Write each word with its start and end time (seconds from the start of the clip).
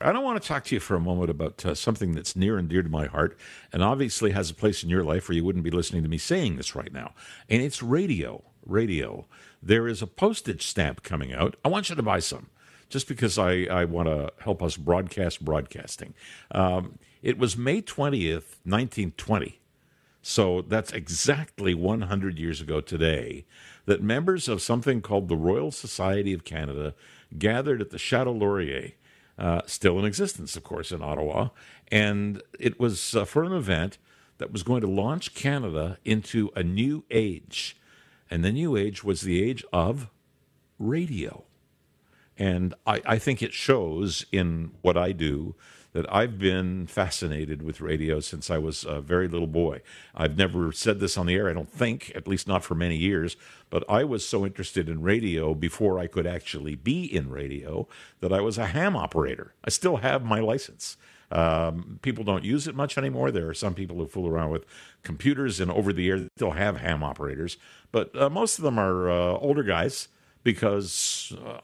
I 0.00 0.12
don't 0.12 0.22
want 0.22 0.40
to 0.40 0.46
talk 0.46 0.64
to 0.66 0.76
you 0.76 0.80
for 0.80 0.94
a 0.94 1.00
moment 1.00 1.28
about 1.28 1.66
uh, 1.66 1.74
something 1.74 2.12
that's 2.12 2.36
near 2.36 2.56
and 2.56 2.68
dear 2.68 2.84
to 2.84 2.88
my 2.88 3.06
heart 3.06 3.36
and 3.72 3.82
obviously 3.82 4.30
has 4.30 4.48
a 4.48 4.54
place 4.54 4.84
in 4.84 4.88
your 4.88 5.02
life 5.02 5.28
where 5.28 5.34
you 5.34 5.44
wouldn't 5.44 5.64
be 5.64 5.72
listening 5.72 6.04
to 6.04 6.08
me 6.08 6.18
saying 6.18 6.56
this 6.56 6.76
right 6.76 6.92
now. 6.92 7.14
And 7.48 7.62
it's 7.62 7.82
radio. 7.82 8.44
Radio. 8.64 9.26
There 9.60 9.88
is 9.88 10.00
a 10.00 10.06
postage 10.06 10.64
stamp 10.64 11.02
coming 11.02 11.34
out. 11.34 11.56
I 11.64 11.68
want 11.68 11.90
you 11.90 11.96
to 11.96 12.02
buy 12.02 12.20
some 12.20 12.48
just 12.88 13.08
because 13.08 13.38
I, 13.38 13.64
I 13.64 13.86
want 13.86 14.06
to 14.06 14.32
help 14.38 14.62
us 14.62 14.76
broadcast 14.76 15.44
broadcasting. 15.44 16.14
Um, 16.52 17.00
it 17.20 17.36
was 17.36 17.56
May 17.56 17.82
20th, 17.82 18.54
1920. 18.64 19.58
So 20.22 20.62
that's 20.62 20.92
exactly 20.92 21.74
100 21.74 22.38
years 22.38 22.60
ago 22.60 22.80
today 22.80 23.46
that 23.86 24.00
members 24.00 24.46
of 24.46 24.62
something 24.62 25.00
called 25.00 25.26
the 25.26 25.36
Royal 25.36 25.72
Society 25.72 26.32
of 26.32 26.44
Canada 26.44 26.94
gathered 27.36 27.80
at 27.80 27.90
the 27.90 27.98
Chateau 27.98 28.32
Laurier 28.32 28.92
uh, 29.38 29.62
still 29.66 29.98
in 29.98 30.04
existence, 30.04 30.56
of 30.56 30.64
course, 30.64 30.90
in 30.90 31.02
Ottawa. 31.02 31.48
And 31.90 32.42
it 32.58 32.78
was 32.80 33.14
uh, 33.14 33.24
for 33.24 33.44
an 33.44 33.52
event 33.52 33.98
that 34.38 34.52
was 34.52 34.62
going 34.62 34.80
to 34.80 34.88
launch 34.88 35.34
Canada 35.34 35.98
into 36.04 36.50
a 36.56 36.62
new 36.62 37.04
age. 37.10 37.76
And 38.30 38.44
the 38.44 38.52
new 38.52 38.76
age 38.76 39.04
was 39.04 39.22
the 39.22 39.42
age 39.42 39.64
of 39.72 40.08
radio. 40.78 41.44
And 42.36 42.74
I, 42.86 43.02
I 43.04 43.18
think 43.18 43.42
it 43.42 43.52
shows 43.52 44.24
in 44.30 44.72
what 44.82 44.96
I 44.96 45.12
do 45.12 45.54
that 45.98 46.14
I've 46.14 46.38
been 46.38 46.86
fascinated 46.86 47.60
with 47.60 47.80
radio 47.80 48.20
since 48.20 48.50
I 48.50 48.58
was 48.58 48.84
a 48.84 49.00
very 49.00 49.26
little 49.26 49.48
boy. 49.48 49.80
I've 50.14 50.38
never 50.38 50.70
said 50.70 51.00
this 51.00 51.18
on 51.18 51.26
the 51.26 51.34
air, 51.34 51.50
I 51.50 51.52
don't 51.52 51.68
think, 51.68 52.12
at 52.14 52.28
least 52.28 52.46
not 52.46 52.62
for 52.62 52.76
many 52.76 52.94
years, 52.94 53.36
but 53.68 53.82
I 53.88 54.04
was 54.04 54.24
so 54.24 54.46
interested 54.46 54.88
in 54.88 55.02
radio 55.02 55.54
before 55.54 55.98
I 55.98 56.06
could 56.06 56.24
actually 56.24 56.76
be 56.76 57.02
in 57.04 57.30
radio 57.30 57.88
that 58.20 58.32
I 58.32 58.40
was 58.40 58.58
a 58.58 58.66
ham 58.66 58.94
operator. 58.94 59.54
I 59.64 59.70
still 59.70 59.96
have 59.96 60.22
my 60.22 60.38
license. 60.38 60.96
Um, 61.32 61.98
people 62.00 62.22
don't 62.22 62.44
use 62.44 62.68
it 62.68 62.76
much 62.76 62.96
anymore. 62.96 63.32
There 63.32 63.48
are 63.48 63.54
some 63.54 63.74
people 63.74 63.96
who 63.96 64.06
fool 64.06 64.28
around 64.28 64.50
with 64.50 64.66
computers 65.02 65.58
and 65.58 65.68
over 65.68 65.92
the 65.92 66.08
air 66.08 66.28
still 66.36 66.52
have 66.52 66.76
ham 66.76 67.02
operators, 67.02 67.56
but 67.90 68.16
uh, 68.16 68.30
most 68.30 68.58
of 68.58 68.62
them 68.62 68.78
are 68.78 69.10
uh, 69.10 69.32
older 69.38 69.64
guys 69.64 70.06
because 70.44 70.92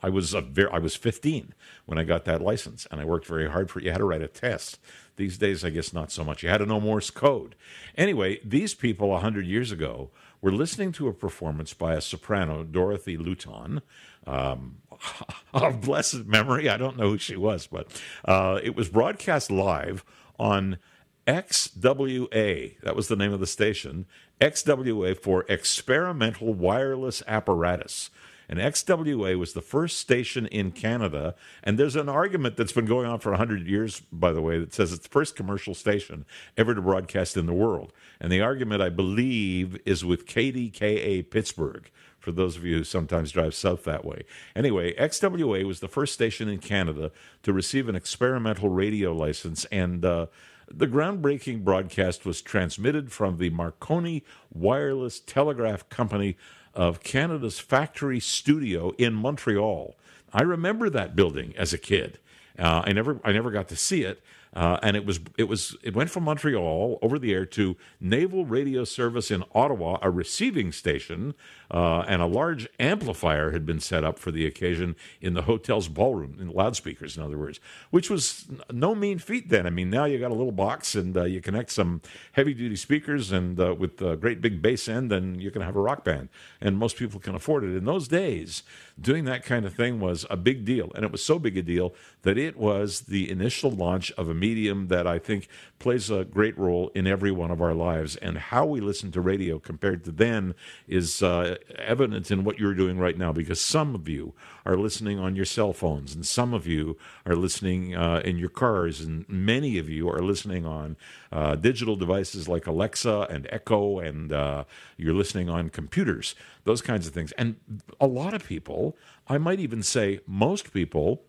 I 0.02 0.08
was 0.08 0.34
a 0.34 0.40
very, 0.40 0.70
I 0.70 0.78
was 0.78 0.94
15 0.94 1.54
when 1.86 1.98
I 1.98 2.04
got 2.04 2.24
that 2.24 2.40
license, 2.40 2.86
and 2.90 3.00
I 3.00 3.04
worked 3.04 3.26
very 3.26 3.48
hard 3.50 3.70
for 3.70 3.78
it. 3.78 3.84
You 3.84 3.90
had 3.90 3.98
to 3.98 4.04
write 4.04 4.22
a 4.22 4.28
test. 4.28 4.78
These 5.16 5.38
days, 5.38 5.64
I 5.64 5.70
guess 5.70 5.92
not 5.92 6.10
so 6.10 6.24
much. 6.24 6.42
You 6.42 6.48
had 6.48 6.58
to 6.58 6.66
know 6.66 6.80
Morse 6.80 7.10
code. 7.10 7.54
Anyway, 7.96 8.40
these 8.44 8.74
people 8.74 9.08
100 9.10 9.46
years 9.46 9.70
ago 9.70 10.10
were 10.40 10.52
listening 10.52 10.92
to 10.92 11.08
a 11.08 11.12
performance 11.12 11.72
by 11.72 11.94
a 11.94 12.00
soprano, 12.00 12.64
Dorothy 12.64 13.16
Lutton, 13.16 13.80
um, 14.26 14.78
of 15.54 15.80
blessed 15.80 16.26
memory. 16.26 16.68
I 16.68 16.76
don't 16.76 16.96
know 16.96 17.10
who 17.10 17.18
she 17.18 17.36
was, 17.36 17.66
but 17.66 17.86
uh, 18.24 18.60
it 18.62 18.74
was 18.74 18.88
broadcast 18.88 19.50
live 19.50 20.04
on 20.38 20.78
XWA. 21.26 22.80
That 22.80 22.96
was 22.96 23.08
the 23.08 23.16
name 23.16 23.32
of 23.32 23.40
the 23.40 23.46
station. 23.46 24.06
XWA 24.40 25.16
for 25.16 25.44
Experimental 25.48 26.52
Wireless 26.52 27.22
Apparatus. 27.26 28.10
And 28.48 28.58
XWA 28.58 29.38
was 29.38 29.52
the 29.52 29.62
first 29.62 29.98
station 29.98 30.46
in 30.46 30.72
Canada. 30.72 31.34
And 31.62 31.78
there's 31.78 31.96
an 31.96 32.08
argument 32.08 32.56
that's 32.56 32.72
been 32.72 32.86
going 32.86 33.06
on 33.06 33.18
for 33.20 33.30
100 33.30 33.66
years, 33.66 34.00
by 34.12 34.32
the 34.32 34.42
way, 34.42 34.58
that 34.58 34.74
says 34.74 34.92
it's 34.92 35.04
the 35.04 35.08
first 35.08 35.36
commercial 35.36 35.74
station 35.74 36.24
ever 36.56 36.74
to 36.74 36.82
broadcast 36.82 37.36
in 37.36 37.46
the 37.46 37.52
world. 37.52 37.92
And 38.20 38.30
the 38.30 38.40
argument, 38.40 38.82
I 38.82 38.90
believe, 38.90 39.78
is 39.86 40.04
with 40.04 40.26
KDKA 40.26 41.30
Pittsburgh, 41.30 41.90
for 42.18 42.32
those 42.32 42.56
of 42.56 42.64
you 42.64 42.78
who 42.78 42.84
sometimes 42.84 43.32
drive 43.32 43.54
south 43.54 43.84
that 43.84 44.04
way. 44.04 44.24
Anyway, 44.56 44.94
XWA 44.94 45.64
was 45.64 45.80
the 45.80 45.88
first 45.88 46.14
station 46.14 46.48
in 46.48 46.58
Canada 46.58 47.10
to 47.42 47.52
receive 47.52 47.88
an 47.88 47.96
experimental 47.96 48.68
radio 48.68 49.12
license. 49.12 49.64
And, 49.66 50.04
uh, 50.04 50.26
the 50.68 50.86
groundbreaking 50.86 51.62
broadcast 51.62 52.24
was 52.24 52.40
transmitted 52.40 53.12
from 53.12 53.36
the 53.36 53.50
Marconi 53.50 54.24
Wireless 54.52 55.20
Telegraph 55.20 55.88
Company 55.88 56.36
of 56.74 57.02
Canada's 57.02 57.58
factory 57.58 58.20
studio 58.20 58.92
in 58.98 59.14
Montreal. 59.14 59.96
I 60.32 60.42
remember 60.42 60.90
that 60.90 61.14
building 61.14 61.54
as 61.56 61.72
a 61.72 61.78
kid. 61.78 62.18
Uh, 62.58 62.82
I 62.84 62.92
never, 62.92 63.20
I 63.24 63.32
never 63.32 63.50
got 63.50 63.68
to 63.68 63.76
see 63.76 64.02
it, 64.02 64.22
uh, 64.54 64.78
and 64.82 64.96
it 64.96 65.04
was 65.04 65.20
it 65.36 65.44
was 65.44 65.76
it 65.82 65.94
went 65.94 66.10
from 66.10 66.24
Montreal 66.24 66.98
over 67.02 67.18
the 67.18 67.32
air 67.32 67.44
to 67.46 67.76
Naval 68.00 68.46
Radio 68.46 68.84
Service 68.84 69.30
in 69.30 69.42
Ottawa, 69.54 69.98
a 70.00 70.10
receiving 70.10 70.70
station, 70.70 71.34
uh, 71.70 72.04
and 72.06 72.22
a 72.22 72.26
large 72.26 72.68
amplifier 72.78 73.50
had 73.50 73.66
been 73.66 73.80
set 73.80 74.04
up 74.04 74.18
for 74.18 74.30
the 74.30 74.46
occasion 74.46 74.94
in 75.20 75.34
the 75.34 75.42
hotel's 75.42 75.88
ballroom, 75.88 76.36
in 76.40 76.48
loudspeakers, 76.48 77.16
in 77.16 77.22
other 77.22 77.36
words, 77.36 77.58
which 77.90 78.08
was 78.08 78.46
no 78.70 78.94
mean 78.94 79.18
feat 79.18 79.48
then. 79.48 79.66
I 79.66 79.70
mean, 79.70 79.90
now 79.90 80.04
you 80.04 80.18
got 80.18 80.30
a 80.30 80.34
little 80.34 80.52
box 80.52 80.94
and 80.94 81.16
uh, 81.16 81.24
you 81.24 81.40
connect 81.40 81.72
some 81.72 82.00
heavy 82.32 82.54
duty 82.54 82.76
speakers 82.76 83.32
and 83.32 83.58
uh, 83.58 83.74
with 83.74 84.00
a 84.02 84.16
great 84.16 84.40
big 84.40 84.62
bass 84.62 84.88
end, 84.88 85.10
and 85.12 85.42
you 85.42 85.50
can 85.50 85.62
have 85.62 85.74
a 85.74 85.80
rock 85.80 86.04
band, 86.04 86.28
and 86.60 86.78
most 86.78 86.96
people 86.96 87.18
can 87.18 87.34
afford 87.34 87.64
it. 87.64 87.76
In 87.76 87.84
those 87.86 88.06
days, 88.06 88.62
doing 89.00 89.24
that 89.24 89.44
kind 89.44 89.64
of 89.66 89.74
thing 89.74 89.98
was 89.98 90.24
a 90.30 90.36
big 90.36 90.64
deal, 90.64 90.92
and 90.94 91.04
it 91.04 91.10
was 91.10 91.24
so 91.24 91.40
big 91.40 91.56
a 91.56 91.62
deal 91.62 91.92
that 92.22 92.38
it 92.38 92.56
was 92.56 93.02
the 93.02 93.28
initial 93.30 93.70
launch 93.70 94.12
of 94.12 94.28
a 94.28 94.34
medium 94.44 94.88
that 94.88 95.06
I 95.06 95.18
think 95.18 95.48
plays 95.78 96.10
a 96.10 96.24
great 96.24 96.56
role 96.58 96.90
in 96.94 97.06
every 97.06 97.32
one 97.32 97.50
of 97.50 97.60
our 97.62 97.74
lives. 97.74 98.16
And 98.16 98.36
how 98.36 98.64
we 98.66 98.80
listen 98.80 99.10
to 99.12 99.20
radio 99.20 99.58
compared 99.58 100.04
to 100.04 100.12
then 100.12 100.54
is 100.86 101.22
uh, 101.22 101.56
evident 101.78 102.30
in 102.30 102.44
what 102.44 102.58
you're 102.58 102.74
doing 102.74 102.98
right 102.98 103.18
now 103.24 103.32
because 103.32 103.60
some 103.60 103.94
of 103.94 104.08
you 104.08 104.34
are 104.66 104.76
listening 104.76 105.18
on 105.18 105.36
your 105.36 105.44
cell 105.44 105.72
phones, 105.72 106.14
and 106.14 106.26
some 106.26 106.54
of 106.54 106.66
you 106.66 106.96
are 107.26 107.36
listening 107.36 107.94
uh, 107.94 108.20
in 108.24 108.38
your 108.38 108.48
cars, 108.48 109.00
and 109.00 109.26
many 109.28 109.78
of 109.78 109.88
you 109.88 110.08
are 110.08 110.20
listening 110.20 110.64
on 110.66 110.96
uh, 111.32 111.54
digital 111.56 111.96
devices 111.96 112.48
like 112.48 112.66
Alexa 112.66 113.26
and 113.30 113.46
Echo, 113.50 113.98
and 113.98 114.32
uh, 114.32 114.64
you're 114.96 115.14
listening 115.14 115.48
on 115.48 115.68
computers, 115.68 116.34
those 116.64 116.82
kinds 116.82 117.06
of 117.06 117.12
things. 117.12 117.32
And 117.32 117.56
a 118.00 118.06
lot 118.06 118.32
of 118.34 118.44
people, 118.46 118.96
I 119.28 119.38
might 119.38 119.60
even 119.60 119.82
say 119.82 120.20
most 120.26 120.72
people, 120.72 121.22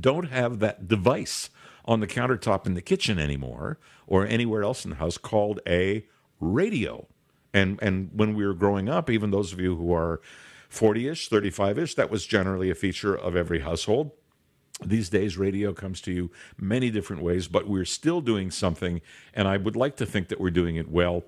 don't 0.00 0.30
have 0.30 0.58
that 0.60 0.88
device 0.88 1.50
on 1.84 2.00
the 2.00 2.06
countertop 2.06 2.66
in 2.66 2.74
the 2.74 2.82
kitchen 2.82 3.18
anymore 3.18 3.78
or 4.06 4.26
anywhere 4.26 4.62
else 4.62 4.84
in 4.84 4.90
the 4.90 4.96
house 4.96 5.18
called 5.18 5.60
a 5.66 6.04
radio. 6.40 7.06
And 7.54 7.78
and 7.82 8.10
when 8.12 8.34
we 8.34 8.46
were 8.46 8.54
growing 8.54 8.88
up, 8.88 9.08
even 9.08 9.30
those 9.30 9.52
of 9.52 9.60
you 9.60 9.76
who 9.76 9.92
are 9.92 10.20
40ish, 10.70 11.30
35ish, 11.30 11.94
that 11.94 12.10
was 12.10 12.26
generally 12.26 12.70
a 12.70 12.74
feature 12.74 13.14
of 13.14 13.34
every 13.34 13.60
household. 13.60 14.10
These 14.84 15.08
days, 15.08 15.36
radio 15.36 15.72
comes 15.72 16.00
to 16.02 16.12
you 16.12 16.30
many 16.56 16.90
different 16.90 17.22
ways, 17.22 17.48
but 17.48 17.66
we're 17.66 17.86
still 17.86 18.20
doing 18.20 18.50
something, 18.50 19.00
and 19.34 19.48
I 19.48 19.56
would 19.56 19.74
like 19.74 19.96
to 19.96 20.06
think 20.06 20.28
that 20.28 20.40
we're 20.40 20.50
doing 20.50 20.76
it 20.76 20.88
well 20.88 21.24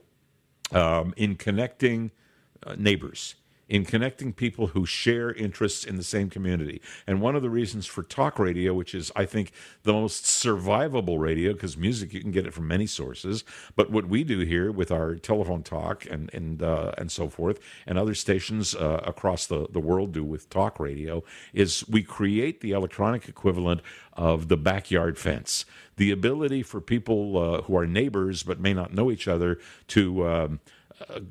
um, 0.71 1.15
in 1.17 1.35
connecting 1.35 2.13
uh, 2.65 2.77
neighbors 2.79 3.35
in 3.71 3.85
connecting 3.85 4.33
people 4.33 4.67
who 4.67 4.85
share 4.85 5.33
interests 5.33 5.85
in 5.85 5.97
the 5.97 6.03
same 6.03 6.29
community. 6.29 6.83
And 7.07 7.23
one 7.23 7.37
of 7.37 7.43
the 7.43 7.49
reasons 7.49 7.87
for 7.87 8.03
talk 8.03 8.39
radio, 8.39 8.75
which 8.75 8.97
is, 8.97 9.13
I 9.15 9.25
think, 9.25 9.53
the 9.85 9.93
most 9.93 10.25
survivable 10.25 11.21
radio, 11.21 11.53
because 11.53 11.77
music 11.77 12.13
you 12.13 12.21
can 12.21 12.33
get 12.33 12.47
it 12.47 12.53
from 12.53 12.67
many 12.67 12.87
sources, 12.87 13.45
but 13.77 13.89
what 13.91 14.07
we 14.07 14.25
do 14.25 14.41
here 14.41 14.73
with 14.73 14.91
our 14.91 15.15
telephone 15.15 15.63
talk 15.63 16.05
and 16.11 16.29
and 16.35 16.63
uh, 16.63 16.93
and 16.99 17.13
so 17.13 17.29
forth, 17.29 17.61
and 17.87 17.97
other 17.97 18.15
stations 18.15 18.75
uh, 18.75 19.01
across 19.07 19.47
the, 19.47 19.69
the 19.71 19.81
world 19.81 20.13
do 20.13 20.25
with 20.25 20.51
talk 20.51 20.81
radio, 20.81 21.23
is 21.55 21.89
we 21.89 22.03
create 22.03 22.61
the 22.61 22.73
electronic 22.73 23.29
equivalent 23.29 23.81
of 24.15 24.49
the 24.49 24.57
backyard 24.57 25.17
fence. 25.17 25.65
The 25.97 26.11
ability 26.11 26.65
for 26.65 26.81
people 26.81 27.39
uh, 27.39 27.63
who 27.63 27.77
are 27.77 27.87
neighbors 27.87 28.43
but 28.43 28.59
may 28.59 28.75
not 28.75 28.93
know 28.93 29.13
each 29.13 29.29
other 29.29 29.59
to 29.89 30.27
um, 30.27 30.61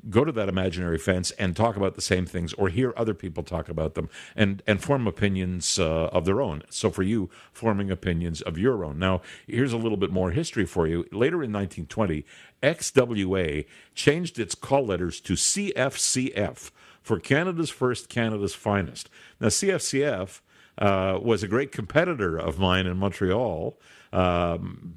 go 0.08 0.24
to 0.24 0.32
that 0.32 0.48
imaginary 0.48 0.98
fence 0.98 1.30
and 1.32 1.56
talk 1.56 1.76
about 1.76 1.94
the 1.94 2.00
same 2.00 2.26
things 2.26 2.52
or 2.54 2.68
hear 2.68 2.92
other 2.96 3.14
people 3.14 3.42
talk 3.42 3.68
about 3.68 3.94
them 3.94 4.08
and, 4.34 4.62
and 4.66 4.82
form 4.82 5.06
opinions 5.06 5.78
uh, 5.78 6.06
of 6.06 6.24
their 6.24 6.40
own. 6.40 6.62
So 6.70 6.90
for 6.90 7.02
you, 7.02 7.30
forming 7.52 7.90
opinions 7.90 8.40
of 8.42 8.58
your 8.58 8.84
own. 8.84 8.98
Now, 8.98 9.22
here's 9.46 9.72
a 9.72 9.78
little 9.78 9.98
bit 9.98 10.10
more 10.10 10.32
history 10.32 10.66
for 10.66 10.86
you. 10.86 11.06
Later 11.12 11.42
in 11.42 11.52
1920, 11.52 12.24
XWA 12.62 13.66
changed 13.94 14.38
its 14.38 14.54
call 14.54 14.86
letters 14.86 15.20
to 15.20 15.34
CFCF 15.34 16.70
for 17.02 17.18
Canada's 17.18 17.70
First, 17.70 18.08
Canada's 18.08 18.54
Finest. 18.54 19.08
Now, 19.40 19.48
CFCF 19.48 20.40
uh, 20.78 21.18
was 21.22 21.42
a 21.42 21.48
great 21.48 21.72
competitor 21.72 22.36
of 22.36 22.58
mine 22.58 22.86
in 22.86 22.96
Montreal. 22.96 23.78
Um, 24.12 24.94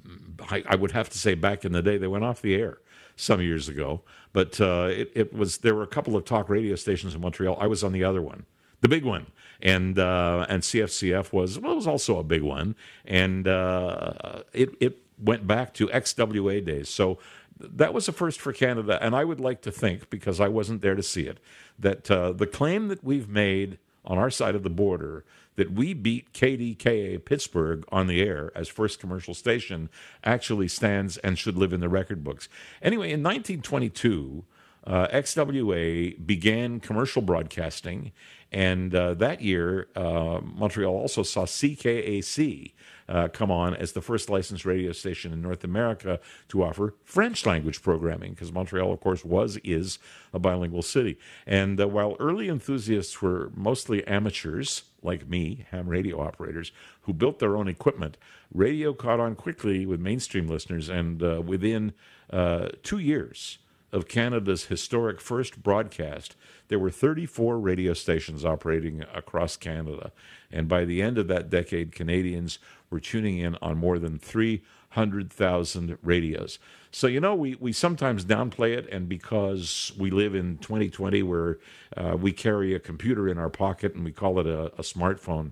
I, 0.49 0.63
I 0.65 0.75
would 0.75 0.91
have 0.91 1.09
to 1.09 1.17
say 1.17 1.35
back 1.35 1.63
in 1.63 1.71
the 1.71 1.81
day, 1.81 1.97
they 1.97 2.07
went 2.07 2.23
off 2.23 2.41
the 2.41 2.55
air 2.55 2.79
some 3.15 3.41
years 3.41 3.69
ago. 3.69 4.01
But 4.31 4.59
uh, 4.59 4.89
it, 4.89 5.11
it, 5.13 5.33
was 5.33 5.59
there 5.59 5.75
were 5.75 5.83
a 5.83 5.87
couple 5.87 6.15
of 6.15 6.25
talk 6.25 6.49
radio 6.49 6.75
stations 6.75 7.13
in 7.13 7.21
Montreal. 7.21 7.57
I 7.59 7.67
was 7.67 7.83
on 7.83 7.91
the 7.91 8.03
other 8.03 8.21
one, 8.21 8.45
the 8.81 8.87
big 8.87 9.05
one, 9.05 9.27
and 9.61 9.97
uh, 9.99 10.45
and 10.49 10.63
CFCF 10.63 11.31
was 11.31 11.59
well, 11.59 11.75
was 11.75 11.87
also 11.87 12.17
a 12.17 12.23
big 12.23 12.41
one, 12.41 12.75
and 13.05 13.47
uh, 13.47 14.41
it 14.53 14.75
it 14.79 14.99
went 15.19 15.45
back 15.45 15.73
to 15.75 15.87
XWA 15.87 16.65
days. 16.65 16.89
So 16.89 17.19
that 17.59 17.93
was 17.93 18.07
a 18.07 18.11
first 18.11 18.41
for 18.41 18.51
Canada, 18.51 18.97
and 19.01 19.15
I 19.15 19.23
would 19.23 19.39
like 19.39 19.61
to 19.61 19.71
think 19.71 20.09
because 20.09 20.39
I 20.39 20.47
wasn't 20.47 20.81
there 20.81 20.95
to 20.95 21.03
see 21.03 21.27
it 21.27 21.39
that 21.77 22.09
uh, 22.09 22.31
the 22.31 22.47
claim 22.47 22.87
that 22.87 23.03
we've 23.03 23.29
made 23.29 23.77
on 24.05 24.17
our 24.17 24.29
side 24.29 24.55
of 24.55 24.63
the 24.63 24.69
border 24.69 25.23
that 25.55 25.71
we 25.71 25.93
beat 25.93 26.33
KDKA 26.33 27.23
Pittsburgh 27.23 27.83
on 27.91 28.07
the 28.07 28.21
air 28.21 28.51
as 28.55 28.67
first 28.67 28.99
commercial 28.99 29.33
station 29.33 29.89
actually 30.23 30.67
stands 30.67 31.17
and 31.17 31.37
should 31.37 31.57
live 31.57 31.73
in 31.73 31.79
the 31.79 31.89
record 31.89 32.23
books. 32.23 32.49
Anyway, 32.81 33.11
in 33.11 33.21
1922, 33.21 34.43
uh, 34.85 35.07
XWA 35.07 36.25
began 36.25 36.79
commercial 36.79 37.21
broadcasting, 37.21 38.11
and 38.53 38.93
uh, 38.93 39.15
that 39.15 39.41
year, 39.41 39.87
uh, 39.95 40.39
Montreal 40.43 40.93
also 40.93 41.23
saw 41.23 41.45
CKAC 41.45 42.73
uh, 43.09 43.27
come 43.29 43.49
on 43.49 43.75
as 43.75 43.93
the 43.93 44.01
first 44.01 44.29
licensed 44.29 44.63
radio 44.63 44.91
station 44.91 45.33
in 45.33 45.41
North 45.41 45.63
America 45.63 46.19
to 46.49 46.63
offer 46.63 46.93
French 47.03 47.45
language 47.45 47.81
programming, 47.81 48.31
because 48.31 48.51
Montreal, 48.51 48.93
of 48.93 48.99
course, 48.99 49.25
was, 49.25 49.57
is 49.63 49.99
a 50.33 50.39
bilingual 50.39 50.83
city. 50.83 51.17
And 51.47 51.81
uh, 51.81 51.87
while 51.87 52.15
early 52.19 52.47
enthusiasts 52.47 53.21
were 53.21 53.51
mostly 53.55 54.05
amateurs, 54.05 54.83
like 55.01 55.27
me, 55.27 55.65
ham 55.71 55.87
radio 55.87 56.21
operators, 56.21 56.71
who 57.01 57.13
built 57.13 57.39
their 57.39 57.57
own 57.57 57.67
equipment, 57.67 58.17
radio 58.53 58.93
caught 58.93 59.19
on 59.19 59.35
quickly 59.35 59.85
with 59.85 59.99
mainstream 59.99 60.47
listeners, 60.47 60.89
and 60.89 61.23
uh, 61.23 61.41
within 61.41 61.93
two 62.83 62.99
years, 62.99 63.59
of 63.93 64.07
Canada's 64.07 64.65
historic 64.65 65.21
first 65.21 65.61
broadcast, 65.61 66.35
there 66.67 66.79
were 66.79 66.89
34 66.89 67.59
radio 67.59 67.93
stations 67.93 68.43
operating 68.43 69.03
across 69.13 69.55
Canada. 69.55 70.11
And 70.51 70.67
by 70.67 70.83
the 70.83 71.01
end 71.01 71.19
of 71.19 71.27
that 71.27 71.49
decade, 71.49 71.91
Canadians 71.91 72.57
were 72.89 72.99
tuning 72.99 73.37
in 73.37 73.55
on 73.61 73.77
more 73.77 73.99
than 73.99 74.17
300,000 74.17 75.97
radios. 76.01 76.57
So, 76.91 77.05
you 77.05 77.19
know, 77.19 77.35
we, 77.35 77.55
we 77.55 77.71
sometimes 77.71 78.25
downplay 78.25 78.75
it, 78.75 78.89
and 78.91 79.07
because 79.07 79.91
we 79.97 80.09
live 80.09 80.33
in 80.33 80.57
2020 80.57 81.21
where 81.21 81.59
uh, 81.95 82.17
we 82.19 82.31
carry 82.31 82.73
a 82.73 82.79
computer 82.79 83.29
in 83.29 83.37
our 83.37 83.49
pocket 83.49 83.93
and 83.93 84.03
we 84.03 84.11
call 84.11 84.39
it 84.39 84.47
a, 84.47 84.65
a 84.73 84.81
smartphone, 84.81 85.51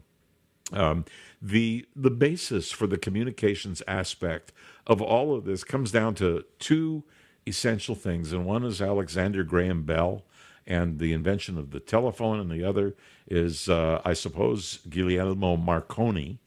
um, 0.74 1.06
the 1.42 1.86
the 1.96 2.12
basis 2.12 2.72
for 2.72 2.88
the 2.88 2.98
communications 2.98 3.82
aspect 3.88 4.54
of 4.88 5.02
all 5.02 5.36
of 5.36 5.44
this 5.44 5.66
comes 5.66 5.92
down 5.92 6.16
to 6.16 6.46
two 6.60 7.04
essential 7.48 7.96
things, 7.96 8.32
and 8.34 8.46
one 8.46 8.64
is 8.64 8.82
Alexander 8.82 9.44
Graham 9.44 9.84
Bell 9.84 10.24
and 10.68 11.00
the 11.00 11.14
invention 11.14 11.58
of 11.58 11.72
the 11.72 11.80
telephone, 11.80 12.40
and 12.40 12.52
the 12.52 12.64
other 12.64 12.96
is, 13.28 13.68
uh, 13.68 14.02
I 14.06 14.14
suppose, 14.14 14.80
Guglielmo 14.90 15.58
Marconi. 15.58 16.40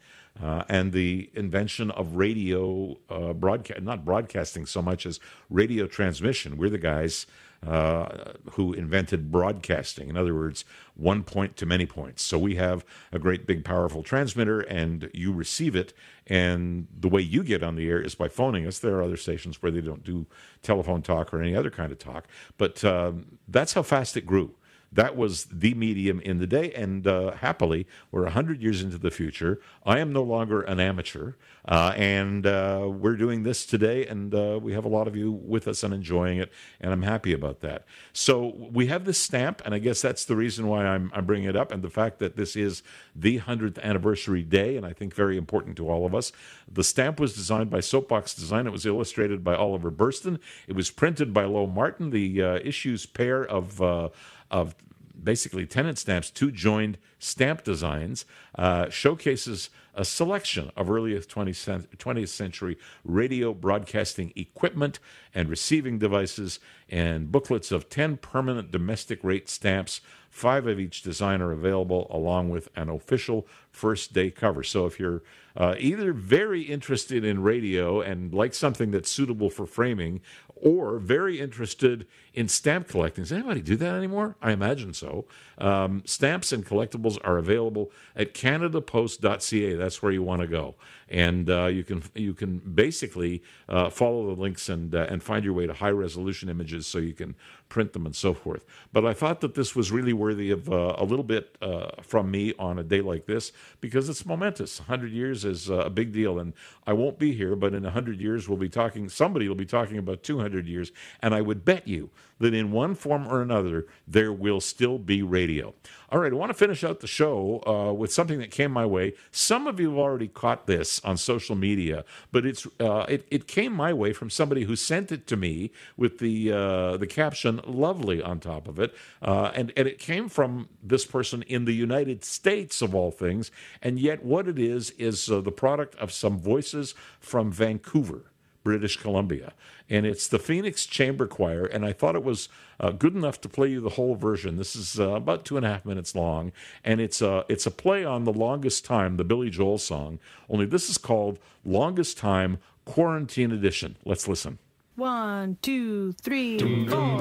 Uh, 0.43 0.65
and 0.69 0.93
the 0.93 1.31
invention 1.35 1.91
of 1.93 2.17
radio 2.17 2.97
uh, 3.09 3.33
broadcast, 3.33 3.81
not 3.83 4.05
broadcasting 4.05 4.67
so 4.67 4.83
much 4.83 5.07
as 5.07 5.21
radio 5.49 5.87
transmission. 5.87 6.57
We're 6.57 6.71
the 6.71 6.79
guys 6.79 7.27
uh, 7.65 8.33
who 8.53 8.73
invented 8.73 9.31
broadcasting. 9.31 10.09
In 10.09 10.17
other 10.17 10.35
words, 10.35 10.65
one 10.97 11.23
point 11.23 11.57
to 11.57 11.67
many 11.67 11.87
points. 11.87 12.23
So 12.23 12.37
we 12.37 12.57
have 12.57 12.85
a 13.13 13.19
great 13.19 13.47
big 13.47 13.65
powerful 13.65 14.03
transmitter, 14.03 14.61
and 14.61 15.09
you 15.15 15.33
receive 15.33 15.77
it. 15.77 15.95
And 16.27 16.89
the 16.99 17.09
way 17.09 17.23
you 17.23 17.45
get 17.45 17.63
on 17.63 17.77
the 17.77 17.89
air 17.89 18.01
is 18.01 18.15
by 18.15 18.29
phoning 18.29 18.67
us. 18.67 18.81
There 18.81 18.97
are 18.97 19.03
other 19.03 19.17
stations 19.17 19.63
where 19.63 19.71
they 19.73 19.81
don't 19.81 20.05
do 20.05 20.27
telephone 20.63 21.01
talk 21.01 21.33
or 21.33 21.41
any 21.41 21.55
other 21.55 21.71
kind 21.71 21.93
of 21.93 21.99
talk, 21.99 22.27
but 22.59 22.85
um, 22.85 23.39
that's 23.47 23.75
how 23.75 23.83
fast 23.83 24.17
it 24.17 24.27
grew 24.27 24.55
that 24.95 25.17
was 25.17 25.45
the 25.47 25.75
medium 25.75 26.21
in 26.21 26.39
the 26.39 26.47
day. 26.47 26.73
And 26.73 27.07
uh, 27.07 27.33
happily, 27.33 27.87
we're 28.11 28.23
100 28.23 28.63
years 28.63 28.83
into 28.83 28.99
the 28.99 29.11
future. 29.11 29.61
I 29.85 29.99
am 29.99 30.13
no 30.13 30.23
longer 30.23 30.63
an 30.63 30.81
amateur. 30.81 31.35
Uh, 31.67 31.95
and 31.97 32.47
uh, 32.47 32.87
we're 32.87 33.17
doing 33.17 33.43
this 33.43 33.65
today, 33.65 34.07
and 34.07 34.35
uh, 34.35 34.59
we 34.63 34.75
have 34.75 34.85
a 34.85 34.89
lot 34.89 35.09
of 35.09 35.17
you 35.17 35.33
with 35.33 35.67
us 35.67 35.83
and 35.83 35.95
enjoying 35.95 36.37
it, 36.37 36.53
and 36.79 36.93
I'm 36.93 37.03
happy 37.03 37.33
about 37.33 37.61
that. 37.61 37.87
So 38.13 38.55
we 38.55 38.89
have 38.89 39.07
this 39.07 39.19
stamp, 39.19 39.63
and 39.65 39.75
I 39.75 39.79
guess 39.79 40.03
that's 40.03 40.27
the 40.27 40.37
reason 40.37 40.67
why 40.67 40.85
I'm, 40.85 41.11
I'm 41.15 41.25
bringing 41.25 41.49
it 41.49 41.57
up, 41.57 41.73
and 41.73 41.83
the 41.83 41.89
fact 41.89 42.19
that 42.19 42.37
this 42.37 42.55
is 42.55 42.83
the 43.17 43.41
100th 43.41 43.83
anniversary 43.83 44.43
day, 44.43 44.77
and 44.77 44.85
I 44.85 44.93
think 44.93 45.15
very 45.15 45.39
important 45.39 45.79
to 45.79 45.89
all 45.89 46.05
of 46.05 46.15
us. 46.15 46.33
The 46.71 46.85
stamp 46.85 47.19
was 47.19 47.35
designed 47.35 47.71
by 47.71 47.81
Soapbox 47.81 48.35
Design. 48.35 48.67
It 48.67 48.73
was 48.73 48.85
illustrated 48.85 49.43
by 49.43 49.55
Oliver 49.55 49.91
Burston. 49.91 50.41
It 50.69 50.77
was 50.77 50.91
printed 50.91 51.33
by 51.33 51.45
Lowe 51.45 51.67
Martin. 51.67 52.11
The 52.11 52.43
uh, 52.43 52.59
issues 52.63 53.07
pair 53.07 53.43
of 53.43 53.81
uh, 53.81 54.11
of 54.51 54.75
basically 55.23 55.67
tenant 55.67 55.99
stamps, 55.99 56.31
two 56.31 56.51
joined 56.51 56.99
stamp 57.19 57.65
designs, 57.65 58.25
uh, 58.57 58.89
showcases 58.91 59.71
a 59.95 60.05
selection 60.05 60.71
of 60.77 60.91
early 60.91 61.15
20th 61.15 62.29
century 62.29 62.77
radio 63.05 63.55
broadcasting 63.55 64.33
equipment 64.37 64.99
and 65.35 65.49
receiving 65.49 65.99
devices, 65.99 66.59
and 66.89 67.31
booklets 67.31 67.71
of 67.71 67.89
10 67.89 68.17
permanent 68.19 68.71
domestic 68.71 69.23
rate 69.23 69.49
stamps, 69.49 70.01
five 70.29 70.67
of 70.67 70.81
each 70.81 71.03
design 71.03 71.41
are 71.41 71.53
available, 71.53 72.09
along 72.11 72.51
with 72.51 72.69
an 72.77 72.89
official 72.89 73.47
first 73.75 74.13
day 74.13 74.31
cover. 74.31 74.63
So 74.63 74.87
if 74.87 74.99
you're 75.01 75.23
uh, 75.57 75.75
either 75.79 76.13
very 76.13 76.63
interested 76.63 77.25
in 77.25 77.43
radio 77.43 78.01
and 78.01 78.35
like 78.35 78.55
something 78.55 78.91
that's 78.91 79.11
suitable 79.11 79.51
for 79.51 79.67
framing, 79.67 80.21
or 80.57 80.99
very 80.99 81.41
interested 81.41 82.07
in 82.33 82.49
stamp 82.49 82.89
collecting. 82.89 83.23
Does 83.23 83.33
anybody 83.33 83.61
do 83.61 83.77
that 83.77 83.95
anymore? 83.95 84.37
I 84.41 84.53
imagine 84.53 84.95
so. 84.95 85.27
Um, 85.59 86.03
stamps 86.07 86.53
and 86.53 86.65
collectibles 86.65 87.19
are 87.23 87.37
available 87.39 87.93
at 88.17 88.35
CanadaPost.ca. 88.35 89.75
That's 89.75 90.03
where 90.03 90.11
you 90.11 90.23
want 90.23 90.41
to 90.41 90.49
go, 90.49 90.75
and 91.09 91.51
uh, 91.51 91.67
you 91.67 91.85
can 91.85 92.03
you 92.15 92.35
can 92.35 92.59
basically 92.59 93.43
uh, 93.69 93.91
follow 93.91 94.35
the 94.35 94.41
links 94.41 94.69
and 94.69 94.95
uh, 94.95 95.07
and 95.09 95.23
find 95.23 95.45
your 95.45 95.55
way 95.55 95.67
to 95.67 95.75
high 95.75 95.91
resolution 95.91 96.49
images 96.49 96.87
so 96.87 96.99
you 96.99 97.15
can 97.15 97.37
print 97.69 97.93
them 97.93 98.07
and 98.07 98.17
so 98.17 98.35
forth. 98.35 98.65
But 98.93 99.05
I 99.05 99.13
thought 99.13 99.41
that 99.43 99.55
this 99.55 99.77
was 99.77 99.93
really 99.93 100.13
worthy 100.13 100.51
of 100.51 100.71
uh, 100.71 100.95
a 100.99 101.05
little 101.05 101.25
bit 101.25 101.57
uh, 101.61 101.91
from 102.03 102.31
me 102.31 102.55
on 102.59 102.79
a 102.79 102.83
day 102.83 103.01
like 103.01 103.27
this 103.27 103.53
because 103.81 104.09
it's 104.09 104.27
momentous. 104.27 104.81
100 104.81 105.13
years 105.13 105.45
is 105.45 105.71
uh, 105.71 105.77
a 105.79 105.91
big 105.91 106.13
deal, 106.13 106.39
and 106.39 106.53
I 106.87 106.93
won't 106.93 107.19
be 107.19 107.33
here, 107.33 107.57
but 107.57 107.75
in 107.75 107.83
100 107.83 108.21
years 108.21 108.49
we'll 108.49 108.59
be 108.59 108.69
talking. 108.69 109.09
Somebody 109.09 109.49
will 109.49 109.55
be 109.55 109.67
talking 109.67 109.99
about 109.99 110.23
200 110.23 110.67
years, 110.67 110.93
and 111.23 111.35
I 111.35 111.41
would 111.41 111.65
bet 111.65 111.87
you 111.87 112.11
that 112.39 112.55
in 112.55 112.73
one 112.73 112.95
form 112.95 113.27
or 113.27 113.43
another, 113.43 113.87
there 114.07 114.33
will 114.33 114.61
still 114.61 114.99
be 114.99 115.23
radio. 115.23 115.75
All 116.11 116.21
right, 116.21 116.33
I 116.33 116.37
want 116.37 116.51
to 116.51 116.55
finish 116.55 116.85
out 116.85 117.01
the 117.01 117.07
show 117.07 117.63
uh, 117.67 117.93
with 117.93 118.13
something 118.13 118.39
that 118.39 118.51
came 118.51 118.71
my 118.71 118.87
way. 118.87 119.15
Some 119.33 119.67
of 119.67 119.81
you 119.81 119.89
have 119.91 119.99
already 119.99 120.29
caught 120.29 120.67
this 120.67 121.01
on 121.05 121.17
social 121.17 121.57
media, 121.57 122.05
but 122.31 122.47
it's 122.47 122.67
uh, 122.79 123.07
it, 123.09 123.27
it 123.31 123.49
came 123.49 123.73
my 123.73 123.93
way 123.93 124.13
from 124.13 124.31
somebody 124.31 124.65
who 124.65 124.77
sent 124.77 125.11
it 125.11 125.27
to 125.29 125.37
me 125.37 125.73
with 125.97 126.19
the 126.19 126.53
uh, 126.53 126.97
the 126.99 127.07
caption 127.07 127.61
"lovely" 127.67 128.23
on 128.23 128.39
top 128.39 128.69
of 128.69 128.79
it, 128.79 128.95
uh, 129.23 129.51
and 129.55 129.73
and 129.77 129.89
it 129.89 129.99
came 129.99 130.29
from 130.29 130.69
this 130.83 131.05
person 131.05 131.43
in 131.43 131.65
the 131.65 131.73
United 131.73 132.25
States 132.25 132.81
of 132.81 132.95
all 132.95 133.11
things, 133.11 133.51
and 133.83 133.99
yet 133.99 134.25
what 134.25 134.49
it 134.49 134.59
is 134.59 134.91
is 134.93 135.31
uh, 135.31 135.41
the 135.41 135.53
product 135.53 135.95
of 135.97 136.13
some 136.13 136.39
voices 136.39 136.95
from 137.21 137.51
Vancouver. 137.51 138.31
British 138.65 138.97
Columbia. 138.97 139.53
And 139.89 140.07
it's 140.07 140.27
the 140.27 140.39
Phoenix 140.39 140.87
Chamber 140.87 141.27
Choir. 141.27 141.67
And 141.67 141.85
I 141.85 141.93
thought 141.93 142.17
it 142.17 142.25
was 142.25 142.49
uh, 142.81 142.91
good 142.91 143.15
enough 143.15 143.41
to 143.43 143.49
play 143.49 143.69
you 143.69 143.81
the 143.81 143.91
whole 143.91 144.17
version. 144.17 144.57
This 144.57 144.75
is 144.75 144.99
uh, 144.99 145.11
about 145.11 145.45
two 145.45 145.57
and 145.57 145.65
a 145.65 145.69
half 145.69 145.85
minutes 145.85 146.15
long. 146.15 146.51
And 146.83 147.01
it's 147.01 147.21
a, 147.21 147.45
it's 147.49 147.67
a 147.67 147.71
play 147.71 148.05
on 148.05 148.25
The 148.25 148.33
Longest 148.33 148.85
Time, 148.85 149.19
the 149.19 149.25
Billy 149.25 149.51
Joel 149.51 149.79
song. 149.79 150.19
Only 150.49 150.65
this 150.67 150.89
is 150.89 150.99
called 150.99 151.39
Longest 151.65 152.17
Time 152.17 152.59
Quarantine 152.87 153.53
Edition. 153.53 153.97
Let's 154.05 154.27
listen. 154.27 154.59
One, 154.97 155.59
two, 155.61 156.13
three, 156.13 156.59
four. 156.89 157.21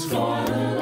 Exercise 0.00 0.12
by 0.12 0.79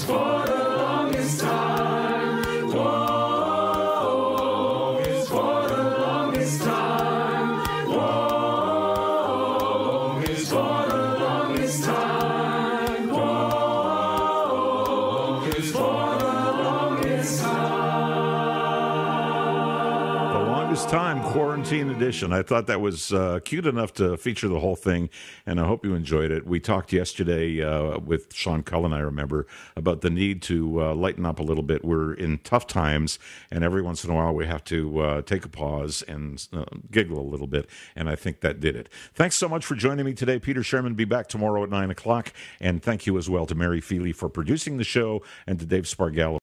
for 0.00 0.46
the 0.46 0.76
longest 0.78 1.40
time. 1.40 1.61
Quarantine 21.72 21.96
edition. 21.96 22.34
I 22.34 22.42
thought 22.42 22.66
that 22.66 22.82
was 22.82 23.14
uh, 23.14 23.40
cute 23.42 23.64
enough 23.64 23.94
to 23.94 24.18
feature 24.18 24.46
the 24.46 24.60
whole 24.60 24.76
thing, 24.76 25.08
and 25.46 25.58
I 25.58 25.66
hope 25.66 25.86
you 25.86 25.94
enjoyed 25.94 26.30
it. 26.30 26.46
We 26.46 26.60
talked 26.60 26.92
yesterday 26.92 27.62
uh, 27.62 27.98
with 27.98 28.34
Sean 28.34 28.62
Cullen, 28.62 28.92
I 28.92 28.98
remember, 28.98 29.46
about 29.74 30.02
the 30.02 30.10
need 30.10 30.42
to 30.42 30.82
uh, 30.82 30.94
lighten 30.94 31.24
up 31.24 31.38
a 31.38 31.42
little 31.42 31.62
bit. 31.62 31.82
We're 31.82 32.12
in 32.12 32.40
tough 32.44 32.66
times, 32.66 33.18
and 33.50 33.64
every 33.64 33.80
once 33.80 34.04
in 34.04 34.10
a 34.10 34.14
while 34.14 34.34
we 34.34 34.44
have 34.44 34.62
to 34.64 35.00
uh, 35.00 35.22
take 35.22 35.46
a 35.46 35.48
pause 35.48 36.02
and 36.06 36.46
uh, 36.52 36.66
giggle 36.90 37.18
a 37.18 37.24
little 37.24 37.46
bit, 37.46 37.70
and 37.96 38.10
I 38.10 38.16
think 38.16 38.40
that 38.40 38.60
did 38.60 38.76
it. 38.76 38.90
Thanks 39.14 39.36
so 39.36 39.48
much 39.48 39.64
for 39.64 39.74
joining 39.74 40.04
me 40.04 40.12
today. 40.12 40.38
Peter 40.38 40.60
Shurman 40.60 40.94
be 40.94 41.06
back 41.06 41.26
tomorrow 41.26 41.62
at 41.62 41.70
9 41.70 41.90
o'clock, 41.90 42.34
and 42.60 42.82
thank 42.82 43.06
you 43.06 43.16
as 43.16 43.30
well 43.30 43.46
to 43.46 43.54
Mary 43.54 43.80
Feely 43.80 44.12
for 44.12 44.28
producing 44.28 44.76
the 44.76 44.84
show 44.84 45.22
and 45.46 45.58
to 45.58 45.64
Dave 45.64 45.84
Spargallo 45.84 46.12